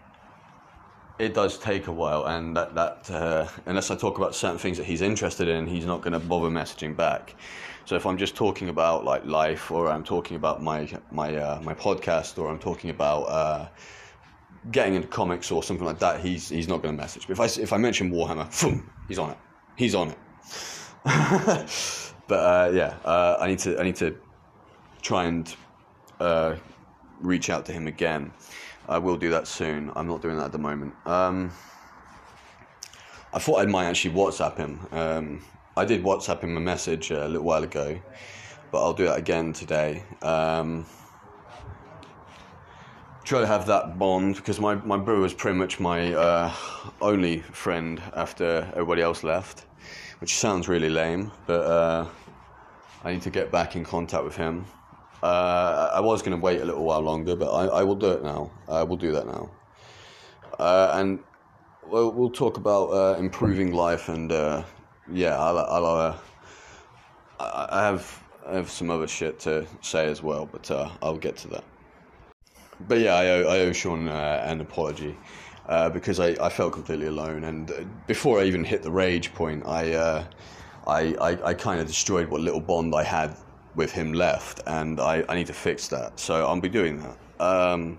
It 1.20 1.34
does 1.34 1.58
take 1.60 1.88
a 1.88 1.92
while, 1.92 2.26
and 2.26 2.58
that 2.58 2.74
that 2.74 3.12
uh, 3.12 3.48
unless 3.68 3.92
I 3.92 3.96
talk 3.96 4.18
about 4.18 4.34
certain 4.34 4.58
things 4.58 4.78
that 4.78 4.86
he's 4.86 5.02
interested 5.02 5.48
in, 5.48 5.68
he's 5.68 5.86
not 5.86 6.02
going 6.02 6.14
to 6.14 6.20
bother 6.20 6.50
messaging 6.50 6.96
back. 6.96 7.36
So 7.86 7.96
if 7.96 8.06
I'm 8.06 8.18
just 8.18 8.36
talking 8.36 8.70
about 8.70 9.06
like 9.06 9.26
life, 9.26 9.70
or 9.70 9.90
I'm 9.90 10.04
talking 10.04 10.38
about 10.38 10.64
my 10.64 10.90
my 11.12 11.36
uh, 11.36 11.62
my 11.62 11.76
podcast, 11.76 12.40
or 12.40 12.50
I'm 12.50 12.58
talking 12.58 12.90
about 12.90 13.24
uh, 13.24 13.68
getting 14.72 14.96
into 14.96 15.08
comics 15.08 15.52
or 15.52 15.62
something 15.62 15.86
like 15.86 16.00
that, 16.00 16.22
he's 16.22 16.50
he's 16.50 16.68
not 16.68 16.82
going 16.82 16.96
to 16.96 17.02
message. 17.02 17.28
But 17.28 17.34
if 17.34 17.40
I 17.40 17.62
if 17.62 17.74
I 17.74 17.78
mention 17.78 18.12
Warhammer, 18.12 18.50
boom, 18.62 18.90
he's 19.08 19.20
on 19.20 19.32
it. 19.32 19.38
He's 19.76 19.94
on 19.94 20.10
it. 20.10 20.18
but 22.28 22.40
uh, 22.40 22.72
yeah, 22.74 22.96
uh, 23.06 23.38
I 23.40 23.48
need 23.48 23.60
to 23.60 23.80
I 23.80 23.84
need 23.84 23.98
to 23.98 24.16
try 25.02 25.26
and 25.26 25.56
uh, 26.20 26.56
reach 27.22 27.50
out 27.50 27.66
to 27.68 27.72
him 27.72 27.88
again. 27.88 28.32
I 28.88 28.98
will 28.98 29.18
do 29.18 29.30
that 29.30 29.48
soon. 29.48 29.92
I'm 29.96 30.08
not 30.08 30.22
doing 30.22 30.38
that 30.38 30.46
at 30.46 30.52
the 30.52 30.58
moment. 30.58 30.94
Um, 31.06 31.52
I 33.34 33.40
thought 33.40 33.62
I 33.62 33.66
might 33.66 33.86
actually 33.86 34.14
WhatsApp 34.14 34.58
him. 34.58 34.80
Um, 34.92 35.46
I 35.76 35.86
did 35.86 36.04
WhatsApp 36.04 36.42
him 36.42 36.58
a 36.58 36.60
message 36.60 37.10
a 37.10 37.28
little 37.28 37.44
while 37.44 37.64
ago, 37.64 38.00
but 38.72 38.84
I'll 38.84 38.94
do 38.94 39.06
that 39.06 39.18
again 39.18 39.54
today. 39.54 40.04
Um, 40.22 40.86
try 43.24 43.40
to 43.40 43.48
have 43.48 43.66
that 43.68 43.98
bond 43.98 44.36
because 44.36 44.60
my, 44.60 44.76
my 44.76 44.98
brother 44.98 45.22
was 45.22 45.34
pretty 45.34 45.58
much 45.58 45.80
my 45.80 46.14
uh, 46.14 46.54
only 47.02 47.40
friend 47.40 48.02
after 48.16 48.70
everybody 48.74 49.02
else 49.02 49.24
left, 49.24 49.66
which 50.20 50.36
sounds 50.36 50.68
really 50.68 50.90
lame, 50.90 51.32
but 51.48 51.62
uh, 51.62 52.06
I 53.04 53.14
need 53.14 53.22
to 53.22 53.30
get 53.30 53.50
back 53.52 53.76
in 53.78 53.86
contact 53.86 54.26
with 54.26 54.36
him. 54.36 54.66
Uh, 55.24 55.90
I 55.94 56.02
was 56.02 56.22
going 56.22 56.38
to 56.38 56.44
wait 56.44 56.60
a 56.60 56.66
little 56.66 56.84
while 56.84 57.00
longer, 57.00 57.36
but 57.36 57.50
I, 57.50 57.80
I 57.80 57.84
will 57.84 57.96
do 57.96 58.12
it 58.12 58.24
now. 58.24 58.52
I 58.68 58.84
will 58.84 58.98
do 58.98 59.14
that 59.14 59.26
now. 59.26 59.50
Uh, 60.60 60.92
and 60.96 61.20
we'll, 61.88 62.12
we'll 62.12 62.30
talk 62.30 62.58
about 62.58 62.88
uh, 62.90 63.18
improving 63.18 63.72
life 63.72 64.10
and 64.10 64.34
uh, 64.34 64.64
yeah, 65.10 65.40
I'll, 65.40 65.58
I'll 65.58 66.20
I, 67.40 67.68
I 67.72 67.86
have 67.86 68.24
I 68.46 68.56
have 68.56 68.70
some 68.70 68.90
other 68.90 69.08
shit 69.08 69.40
to 69.42 69.66
say 69.82 70.08
as 70.08 70.22
well, 70.22 70.46
but 70.46 70.70
uh, 70.70 70.90
I'll 71.02 71.18
get 71.18 71.38
to 71.38 71.48
that. 71.50 71.64
But 72.88 73.00
yeah, 73.00 73.16
I 73.16 73.30
owe, 73.30 73.48
I 73.48 73.60
owe 73.60 73.72
Sean 73.72 74.10
uh, 74.10 74.44
an 74.46 74.60
apology 74.60 75.18
uh, 75.68 75.90
because 75.90 76.20
I, 76.20 76.36
I 76.42 76.50
felt 76.50 76.74
completely 76.74 77.08
alone, 77.08 77.46
and 77.46 77.72
uh, 77.72 77.76
before 78.08 78.42
I 78.42 78.44
even 78.44 78.66
hit 78.66 78.84
the 78.84 78.92
rage 78.92 79.34
point, 79.34 79.66
I 79.66 79.94
uh, 79.94 80.26
I, 80.86 81.16
I, 81.22 81.50
I 81.50 81.54
kind 81.54 81.80
of 81.80 81.88
destroyed 81.88 82.28
what 82.28 82.42
little 82.42 82.60
bond 82.60 82.94
I 82.94 83.04
had 83.04 83.38
with 83.76 83.92
him 83.92 84.14
left, 84.14 84.62
and 84.68 85.00
I, 85.00 85.24
I 85.28 85.36
need 85.36 85.48
to 85.48 85.54
fix 85.54 85.88
that. 85.90 86.20
So 86.20 86.46
I'll 86.46 86.60
be 86.60 86.70
doing 86.70 87.02
that. 87.02 87.44
Um, 87.44 87.98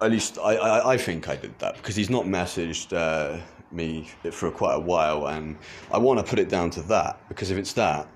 at 0.00 0.10
least 0.10 0.38
I, 0.38 0.56
I, 0.56 0.92
I, 0.92 0.96
think 0.96 1.28
I 1.28 1.36
did 1.36 1.58
that 1.58 1.76
because 1.76 1.96
he's 1.96 2.10
not 2.10 2.24
messaged 2.24 2.92
uh, 2.96 3.40
me 3.70 4.08
for 4.30 4.50
quite 4.50 4.74
a 4.74 4.80
while, 4.80 5.28
and 5.28 5.56
I 5.92 5.98
want 5.98 6.18
to 6.18 6.24
put 6.24 6.38
it 6.38 6.48
down 6.48 6.70
to 6.70 6.82
that 6.82 7.20
because 7.28 7.50
if 7.50 7.58
it's 7.58 7.72
that, 7.74 8.08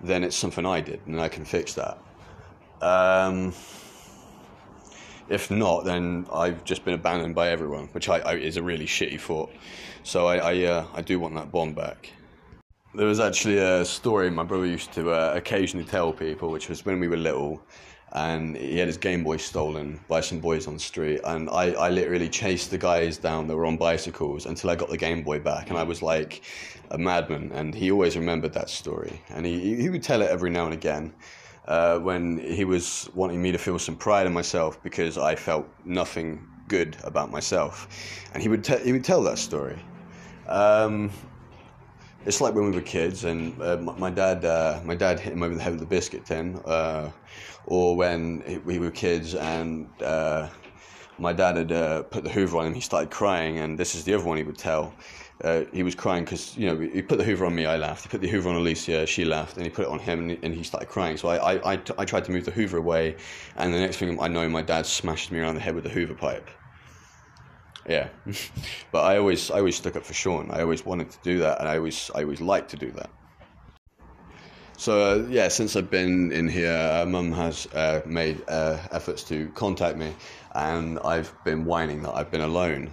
then 0.00 0.24
it's 0.24 0.36
something 0.36 0.64
I 0.64 0.80
did, 0.80 1.00
and 1.06 1.20
I 1.20 1.28
can 1.28 1.44
fix 1.44 1.74
that. 1.74 1.98
Um, 2.80 3.52
if 5.28 5.50
not, 5.50 5.84
then 5.84 6.26
I've 6.32 6.64
just 6.64 6.84
been 6.84 6.94
abandoned 6.94 7.34
by 7.34 7.50
everyone, 7.50 7.88
which 7.92 8.08
I, 8.08 8.18
I 8.20 8.34
is 8.34 8.56
a 8.56 8.62
really 8.62 8.86
shitty 8.86 9.20
thought. 9.20 9.50
So 10.02 10.26
I 10.26 10.36
I, 10.36 10.64
uh, 10.64 10.86
I 10.94 11.02
do 11.02 11.20
want 11.20 11.34
that 11.34 11.52
bond 11.52 11.76
back. 11.76 12.12
There 12.92 13.06
was 13.06 13.20
actually 13.20 13.58
a 13.58 13.84
story 13.84 14.30
my 14.30 14.42
brother 14.42 14.66
used 14.66 14.92
to 14.94 15.12
uh, 15.12 15.34
occasionally 15.36 15.86
tell 15.86 16.12
people, 16.12 16.50
which 16.50 16.68
was 16.68 16.84
when 16.84 16.98
we 16.98 17.06
were 17.06 17.16
little, 17.16 17.62
and 18.12 18.56
he 18.56 18.78
had 18.78 18.88
his 18.88 18.96
Game 18.96 19.22
Boy 19.22 19.36
stolen 19.36 20.00
by 20.08 20.20
some 20.20 20.40
boys 20.40 20.66
on 20.66 20.74
the 20.74 20.80
street, 20.80 21.20
and 21.24 21.48
I, 21.50 21.70
I 21.70 21.90
literally 21.90 22.28
chased 22.28 22.72
the 22.72 22.78
guys 22.78 23.16
down 23.16 23.46
that 23.46 23.54
were 23.54 23.64
on 23.64 23.76
bicycles 23.76 24.46
until 24.46 24.70
I 24.70 24.74
got 24.74 24.90
the 24.90 24.96
Game 24.96 25.22
Boy 25.22 25.38
back, 25.38 25.70
and 25.70 25.78
I 25.78 25.84
was 25.84 26.02
like 26.02 26.42
a 26.90 26.98
madman, 26.98 27.52
and 27.52 27.72
he 27.72 27.92
always 27.92 28.16
remembered 28.16 28.52
that 28.54 28.68
story, 28.68 29.22
and 29.28 29.46
he 29.46 29.76
he 29.76 29.88
would 29.88 30.02
tell 30.02 30.20
it 30.20 30.28
every 30.28 30.50
now 30.50 30.64
and 30.64 30.74
again. 30.74 31.14
Uh, 31.68 32.00
when 32.00 32.38
he 32.38 32.64
was 32.64 33.08
wanting 33.14 33.40
me 33.40 33.52
to 33.52 33.58
feel 33.58 33.78
some 33.78 33.94
pride 33.94 34.26
in 34.26 34.32
myself 34.32 34.82
because 34.82 35.16
I 35.16 35.36
felt 35.36 35.68
nothing 35.84 36.44
good 36.66 36.96
about 37.04 37.30
myself, 37.30 37.86
and 38.34 38.42
he 38.42 38.48
would 38.48 38.66
he 38.66 38.90
would 38.90 39.04
tell 39.04 39.22
that 39.22 39.38
story. 39.38 39.78
Um, 40.48 41.12
it's 42.26 42.40
like 42.40 42.54
when 42.54 42.64
we 42.64 42.72
were 42.72 42.82
kids, 42.82 43.24
and 43.24 43.60
uh, 43.62 43.76
my, 43.78 44.10
dad 44.10 44.44
uh, 44.44 44.80
my 44.84 44.94
dad 44.94 45.20
hit 45.20 45.32
him 45.32 45.42
over 45.42 45.54
the 45.54 45.62
head 45.62 45.72
with 45.72 45.82
a 45.82 45.86
biscuit 45.86 46.26
tin, 46.26 46.60
uh, 46.64 47.10
or 47.66 47.96
when 47.96 48.62
we 48.64 48.78
were 48.78 48.90
kids 48.90 49.34
and 49.34 49.88
uh, 50.02 50.48
my 51.18 51.32
dad 51.32 51.56
had 51.56 51.72
uh, 51.72 52.02
put 52.04 52.24
the 52.24 52.30
Hoover 52.30 52.58
on 52.58 52.66
him, 52.66 52.74
he 52.74 52.80
started 52.80 53.10
crying, 53.10 53.58
and 53.58 53.78
this 53.78 53.94
is 53.94 54.04
the 54.04 54.14
other 54.14 54.24
one 54.24 54.36
he 54.38 54.42
would 54.42 54.58
tell. 54.58 54.94
Uh, 55.44 55.64
he 55.72 55.82
was 55.82 55.94
crying 55.94 56.24
because 56.24 56.56
you 56.56 56.66
know 56.66 56.78
he 56.78 57.02
put 57.02 57.18
the 57.18 57.24
Hoover 57.24 57.46
on 57.46 57.54
me, 57.54 57.64
I 57.66 57.76
laughed. 57.76 58.02
He 58.02 58.08
put 58.08 58.20
the 58.20 58.28
Hoover 58.28 58.50
on 58.50 58.56
Alicia, 58.56 59.06
she 59.06 59.24
laughed, 59.24 59.56
and 59.56 59.64
he 59.64 59.70
put 59.70 59.86
it 59.86 59.88
on 59.88 59.98
him, 59.98 60.38
and 60.42 60.54
he 60.54 60.62
started 60.62 60.88
crying. 60.88 61.16
So 61.16 61.28
I, 61.28 61.54
I, 61.54 61.72
I, 61.72 61.76
t- 61.76 61.94
I 61.98 62.04
tried 62.04 62.24
to 62.26 62.32
move 62.32 62.44
the 62.44 62.50
Hoover 62.50 62.78
away, 62.78 63.16
and 63.56 63.72
the 63.72 63.78
next 63.78 63.96
thing 63.96 64.20
I 64.20 64.28
know, 64.28 64.48
my 64.48 64.62
dad 64.62 64.86
smashed 64.86 65.30
me 65.30 65.38
around 65.40 65.54
the 65.54 65.60
head 65.60 65.74
with 65.74 65.84
the 65.84 65.90
Hoover 65.90 66.14
pipe. 66.14 66.50
Yeah, 67.88 68.08
but 68.92 69.04
I 69.04 69.18
always 69.18 69.50
I 69.50 69.58
always 69.58 69.76
stuck 69.76 69.96
up 69.96 70.04
for 70.04 70.14
Sean. 70.14 70.50
I 70.50 70.60
always 70.60 70.84
wanted 70.84 71.10
to 71.10 71.18
do 71.22 71.38
that, 71.40 71.60
and 71.60 71.68
I 71.68 71.76
always 71.76 72.10
I 72.14 72.22
always 72.22 72.40
liked 72.40 72.70
to 72.70 72.76
do 72.76 72.90
that. 72.92 73.10
So 74.76 75.02
uh, 75.02 75.26
yeah, 75.28 75.48
since 75.48 75.76
I've 75.76 75.90
been 75.90 76.32
in 76.32 76.48
here, 76.48 76.72
uh, 76.72 77.04
Mum 77.04 77.32
has 77.32 77.66
uh, 77.74 78.00
made 78.06 78.42
uh, 78.48 78.78
efforts 78.92 79.22
to 79.24 79.48
contact 79.50 79.98
me, 79.98 80.14
and 80.54 80.98
I've 81.00 81.34
been 81.44 81.66
whining 81.66 82.02
that 82.02 82.14
I've 82.14 82.30
been 82.30 82.40
alone. 82.40 82.90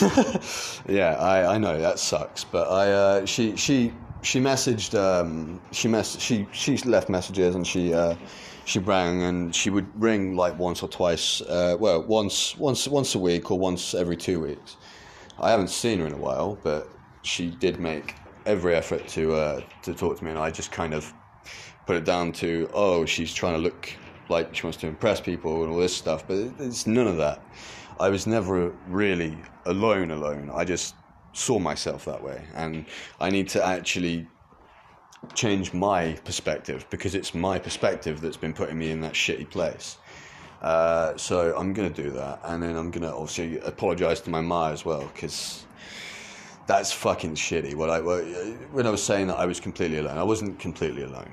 yeah, 0.88 1.16
I, 1.18 1.54
I 1.54 1.58
know 1.58 1.80
that 1.80 1.98
sucks, 1.98 2.44
but 2.44 2.68
I 2.70 2.92
uh, 2.92 3.26
she 3.26 3.56
she 3.56 3.92
she 4.22 4.40
messaged 4.40 4.96
um, 4.96 5.60
she 5.72 5.88
mess 5.88 6.16
she 6.20 6.46
she 6.52 6.76
left 6.78 7.08
messages 7.08 7.54
and 7.54 7.66
she 7.66 7.92
uh, 7.92 8.14
she 8.66 8.80
rang 8.80 9.22
and 9.22 9.54
she 9.54 9.70
would 9.70 9.86
ring 10.00 10.34
like 10.34 10.58
once 10.58 10.82
or 10.82 10.88
twice, 10.88 11.40
uh, 11.42 11.76
well, 11.78 12.02
once, 12.02 12.56
once, 12.58 12.88
once 12.88 13.14
a 13.14 13.18
week 13.18 13.50
or 13.52 13.58
once 13.58 13.94
every 13.94 14.16
two 14.16 14.40
weeks. 14.40 14.76
I 15.38 15.50
haven't 15.50 15.70
seen 15.70 16.00
her 16.00 16.06
in 16.06 16.12
a 16.12 16.18
while, 16.18 16.58
but 16.64 16.88
she 17.22 17.50
did 17.50 17.78
make 17.78 18.16
every 18.44 18.74
effort 18.74 19.06
to 19.08 19.34
uh, 19.34 19.60
to 19.82 19.94
talk 19.94 20.18
to 20.18 20.24
me, 20.24 20.30
and 20.30 20.38
I 20.38 20.50
just 20.50 20.72
kind 20.72 20.94
of 20.94 21.12
put 21.86 21.96
it 21.96 22.04
down 22.04 22.32
to, 22.32 22.68
oh, 22.74 23.04
she's 23.04 23.32
trying 23.32 23.54
to 23.54 23.60
look 23.60 23.92
like 24.28 24.54
she 24.54 24.64
wants 24.64 24.78
to 24.78 24.88
impress 24.88 25.20
people 25.20 25.62
and 25.62 25.72
all 25.72 25.78
this 25.78 25.96
stuff, 25.96 26.26
but 26.26 26.36
it's 26.58 26.88
none 26.88 27.06
of 27.06 27.16
that. 27.18 27.40
I 28.00 28.08
was 28.08 28.26
never 28.26 28.70
really 28.88 29.38
alone, 29.66 30.10
alone. 30.10 30.50
I 30.52 30.64
just 30.64 30.96
saw 31.32 31.60
myself 31.60 32.04
that 32.06 32.20
way, 32.20 32.42
and 32.54 32.84
I 33.20 33.30
need 33.30 33.48
to 33.50 33.64
actually 33.64 34.26
change 35.34 35.72
my 35.72 36.12
perspective 36.24 36.86
because 36.90 37.14
it's 37.14 37.34
my 37.34 37.58
perspective 37.58 38.20
that's 38.20 38.36
been 38.36 38.52
putting 38.52 38.78
me 38.78 38.90
in 38.90 39.00
that 39.00 39.14
shitty 39.14 39.50
place. 39.50 39.98
Uh, 40.62 41.16
so 41.16 41.54
I'm 41.56 41.72
gonna 41.72 41.90
do 41.90 42.10
that, 42.10 42.40
and 42.44 42.62
then 42.62 42.76
I'm 42.76 42.90
gonna 42.90 43.14
obviously 43.14 43.58
apologize 43.60 44.20
to 44.22 44.30
my 44.30 44.40
ma 44.40 44.70
as 44.70 44.84
well 44.84 45.08
because 45.12 45.64
that's 46.66 46.92
fucking 46.92 47.34
shitty. 47.34 47.74
What 47.74 47.90
I 47.90 48.00
when 48.00 48.86
I 48.86 48.90
was 48.90 49.02
saying 49.02 49.28
that 49.28 49.38
I 49.38 49.46
was 49.46 49.60
completely 49.60 49.98
alone, 49.98 50.18
I 50.18 50.22
wasn't 50.22 50.58
completely 50.58 51.02
alone. 51.02 51.30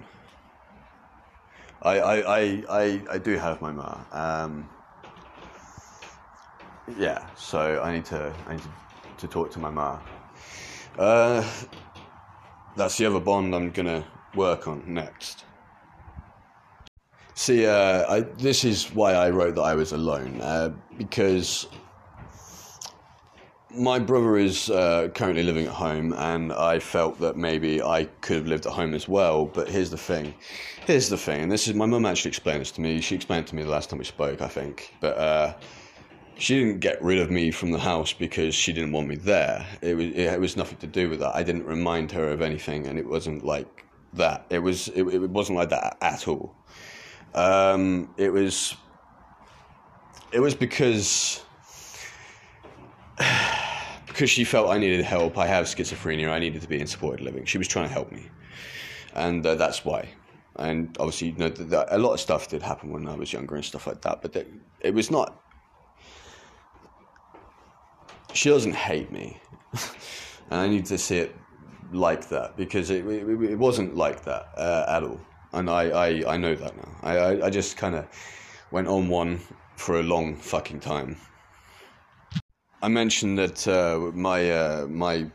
I 1.81 1.99
I 1.99 2.15
I 2.15 2.63
I, 2.69 3.01
I 3.11 3.17
do 3.17 3.37
have 3.37 3.61
my 3.61 3.71
ma. 3.71 3.97
Um, 4.11 4.69
yeah, 6.97 7.25
so 7.35 7.81
I 7.81 7.93
need 7.93 8.05
to 8.05 8.33
I 8.47 8.53
need 8.53 8.61
to, 8.61 8.69
to 9.19 9.27
talk 9.27 9.51
to 9.51 9.59
my 9.59 9.69
ma. 9.69 9.99
Uh, 10.97 11.43
that's 12.75 12.97
the 12.97 13.05
other 13.05 13.19
bond 13.19 13.55
I'm 13.55 13.71
gonna 13.71 14.05
work 14.35 14.67
on 14.67 14.83
next. 14.85 15.45
See, 17.35 17.65
uh, 17.65 18.05
I, 18.07 18.19
this 18.37 18.63
is 18.63 18.93
why 18.93 19.13
I 19.13 19.29
wrote 19.31 19.55
that 19.55 19.63
I 19.63 19.73
was 19.73 19.91
alone 19.91 20.39
uh, 20.41 20.71
because 20.97 21.67
my 23.75 23.97
brother 23.97 24.37
is 24.37 24.69
uh, 24.69 25.09
currently 25.15 25.41
living 25.41 25.65
at 25.65 25.71
home, 25.71 26.13
and 26.13 26.53
I 26.53 26.77
felt 26.79 27.19
that 27.19 27.35
maybe 27.35 27.81
I 27.81 28.05
could 28.21 28.37
have 28.37 28.47
lived 28.47 28.65
at 28.67 28.73
home 28.73 28.93
as 28.93 29.07
well. 29.07 29.45
But 29.45 29.67
here's 29.67 29.89
the 29.89 29.97
thing, 29.97 30.33
here's 30.85 31.09
the 31.09 31.17
thing, 31.17 31.41
and 31.41 31.51
this 31.51 31.67
is 31.67 31.73
my 31.73 31.85
mum 31.85 32.05
actually 32.05 32.29
explained 32.29 32.61
this 32.61 32.71
to 32.73 32.81
me. 32.81 33.01
She 33.01 33.15
explained 33.15 33.47
to 33.47 33.55
me 33.55 33.63
the 33.63 33.69
last 33.69 33.89
time 33.89 33.99
we 33.99 34.05
spoke, 34.05 34.41
I 34.41 34.47
think, 34.47 34.93
but 34.99 35.17
uh, 35.17 35.53
she 36.37 36.59
didn't 36.59 36.79
get 36.79 37.01
rid 37.01 37.19
of 37.19 37.29
me 37.29 37.51
from 37.51 37.71
the 37.71 37.79
house 37.79 38.13
because 38.13 38.55
she 38.55 38.73
didn't 38.73 38.91
want 38.91 39.07
me 39.07 39.15
there. 39.15 39.65
It 39.81 39.95
was 39.95 40.07
it 40.07 40.39
was 40.39 40.57
nothing 40.57 40.77
to 40.79 40.87
do 40.87 41.09
with 41.09 41.19
that. 41.19 41.35
I 41.35 41.43
didn't 41.43 41.65
remind 41.65 42.11
her 42.11 42.29
of 42.29 42.41
anything, 42.41 42.87
and 42.87 42.97
it 42.97 43.07
wasn't 43.07 43.45
like 43.45 43.85
that. 44.13 44.45
It 44.49 44.59
was 44.59 44.87
it, 44.89 45.03
it 45.03 45.29
wasn't 45.29 45.57
like 45.57 45.69
that 45.69 45.97
at 46.01 46.27
all. 46.27 46.55
Um, 47.33 48.13
it 48.17 48.31
was 48.31 48.75
it 50.31 50.39
was 50.39 50.55
because 50.55 51.43
because 54.07 54.29
she 54.29 54.43
felt 54.43 54.69
I 54.69 54.77
needed 54.77 55.03
help. 55.05 55.37
I 55.37 55.47
have 55.47 55.65
schizophrenia. 55.65 56.29
I 56.29 56.39
needed 56.39 56.61
to 56.61 56.67
be 56.67 56.79
in 56.79 56.87
supported 56.87 57.23
living. 57.23 57.45
She 57.45 57.57
was 57.57 57.67
trying 57.67 57.87
to 57.87 57.93
help 57.93 58.11
me, 58.11 58.29
and 59.13 59.45
uh, 59.45 59.55
that's 59.55 59.85
why. 59.85 60.09
And 60.57 60.95
obviously, 60.99 61.29
you 61.29 61.37
know, 61.37 61.85
a 61.89 61.97
lot 61.97 62.13
of 62.13 62.19
stuff 62.19 62.47
did 62.47 62.61
happen 62.61 62.91
when 62.91 63.07
I 63.07 63.15
was 63.15 63.33
younger 63.33 63.55
and 63.55 63.65
stuff 63.65 63.87
like 63.87 64.01
that. 64.01 64.21
But 64.21 64.45
it 64.81 64.93
was 64.93 65.09
not 65.09 65.42
she 68.33 68.49
doesn't 68.49 68.75
hate 68.75 69.11
me. 69.11 69.39
and 70.49 70.59
I 70.59 70.67
need 70.67 70.85
to 70.87 70.97
see 70.97 71.17
it 71.17 71.35
like 71.91 72.29
that 72.29 72.57
because 72.57 72.89
it, 72.89 73.05
it, 73.05 73.27
it 73.43 73.57
wasn't 73.57 73.95
like 73.95 74.23
that 74.25 74.49
uh, 74.57 74.85
at 74.87 75.03
all. 75.03 75.19
And 75.53 75.69
I, 75.69 75.89
I, 75.89 76.33
I 76.33 76.37
know 76.37 76.55
that 76.55 76.75
now. 76.75 76.89
I, 77.03 77.17
I, 77.17 77.45
I 77.45 77.49
just 77.49 77.77
kind 77.77 77.95
of 77.95 78.07
went 78.71 78.87
on 78.87 79.07
one 79.07 79.39
for 79.75 79.99
a 79.99 80.03
long 80.03 80.35
fucking 80.35 80.79
time. 80.79 81.17
I 82.81 82.87
mentioned 82.87 83.37
that 83.37 83.67
uh, 83.67 84.11
my, 84.13 84.49
uh, 84.49 84.87
my 84.87 85.29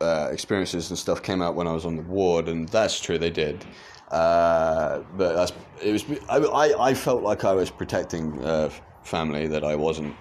uh, 0.00 0.28
experiences 0.32 0.90
and 0.90 0.98
stuff 0.98 1.22
came 1.22 1.42
out 1.42 1.54
when 1.54 1.66
I 1.66 1.72
was 1.72 1.84
on 1.84 1.96
the 1.96 2.02
ward, 2.02 2.48
and 2.48 2.68
that's 2.68 3.00
true, 3.00 3.18
they 3.18 3.30
did. 3.30 3.64
Uh, 4.10 5.00
but 5.16 5.34
that's, 5.34 5.52
it 5.82 5.92
was, 5.92 6.04
I, 6.28 6.38
I, 6.38 6.90
I 6.90 6.94
felt 6.94 7.22
like 7.22 7.44
I 7.44 7.52
was 7.52 7.70
protecting 7.70 8.42
uh, 8.44 8.70
family, 9.02 9.46
that 9.48 9.64
I 9.64 9.74
wasn't 9.76 10.14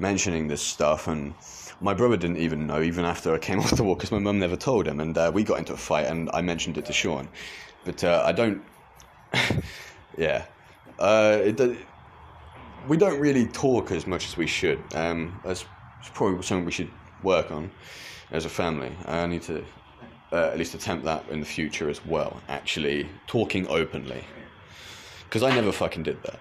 mentioning 0.00 0.48
this 0.48 0.62
stuff, 0.62 1.06
and 1.06 1.34
my 1.80 1.94
brother 1.94 2.16
didn't 2.16 2.38
even 2.38 2.66
know, 2.66 2.82
even 2.82 3.04
after 3.04 3.34
I 3.34 3.38
came 3.38 3.58
off 3.60 3.70
the 3.70 3.84
wall, 3.84 3.94
because 3.94 4.10
my 4.10 4.18
mum 4.18 4.38
never 4.38 4.56
told 4.56 4.86
him, 4.86 5.00
and 5.00 5.16
uh, 5.16 5.30
we 5.32 5.44
got 5.44 5.58
into 5.58 5.74
a 5.74 5.76
fight, 5.76 6.06
and 6.06 6.30
I 6.32 6.40
mentioned 6.40 6.78
it 6.78 6.86
to 6.86 6.92
Sean, 6.92 7.28
but 7.84 8.02
uh, 8.02 8.22
I 8.24 8.32
don't. 8.32 8.62
yeah, 10.18 10.44
uh, 10.98 11.38
it, 11.42 11.78
we 12.88 12.96
don't 12.96 13.20
really 13.20 13.46
talk 13.46 13.90
as 13.92 14.06
much 14.06 14.26
as 14.26 14.36
we 14.36 14.46
should. 14.46 14.82
Um, 14.94 15.38
that's 15.44 15.64
probably 16.14 16.42
something 16.42 16.64
we 16.64 16.72
should 16.72 16.90
work 17.22 17.50
on 17.50 17.70
as 18.30 18.44
a 18.44 18.48
family. 18.48 18.92
I 19.06 19.26
need 19.26 19.42
to 19.42 19.64
uh, 20.32 20.50
at 20.52 20.58
least 20.58 20.74
attempt 20.74 21.04
that 21.04 21.28
in 21.28 21.40
the 21.40 21.46
future 21.46 21.88
as 21.88 22.04
well. 22.04 22.40
Actually, 22.48 23.08
talking 23.26 23.66
openly, 23.68 24.24
because 25.24 25.42
I 25.42 25.54
never 25.54 25.72
fucking 25.72 26.02
did 26.02 26.22
that. 26.24 26.40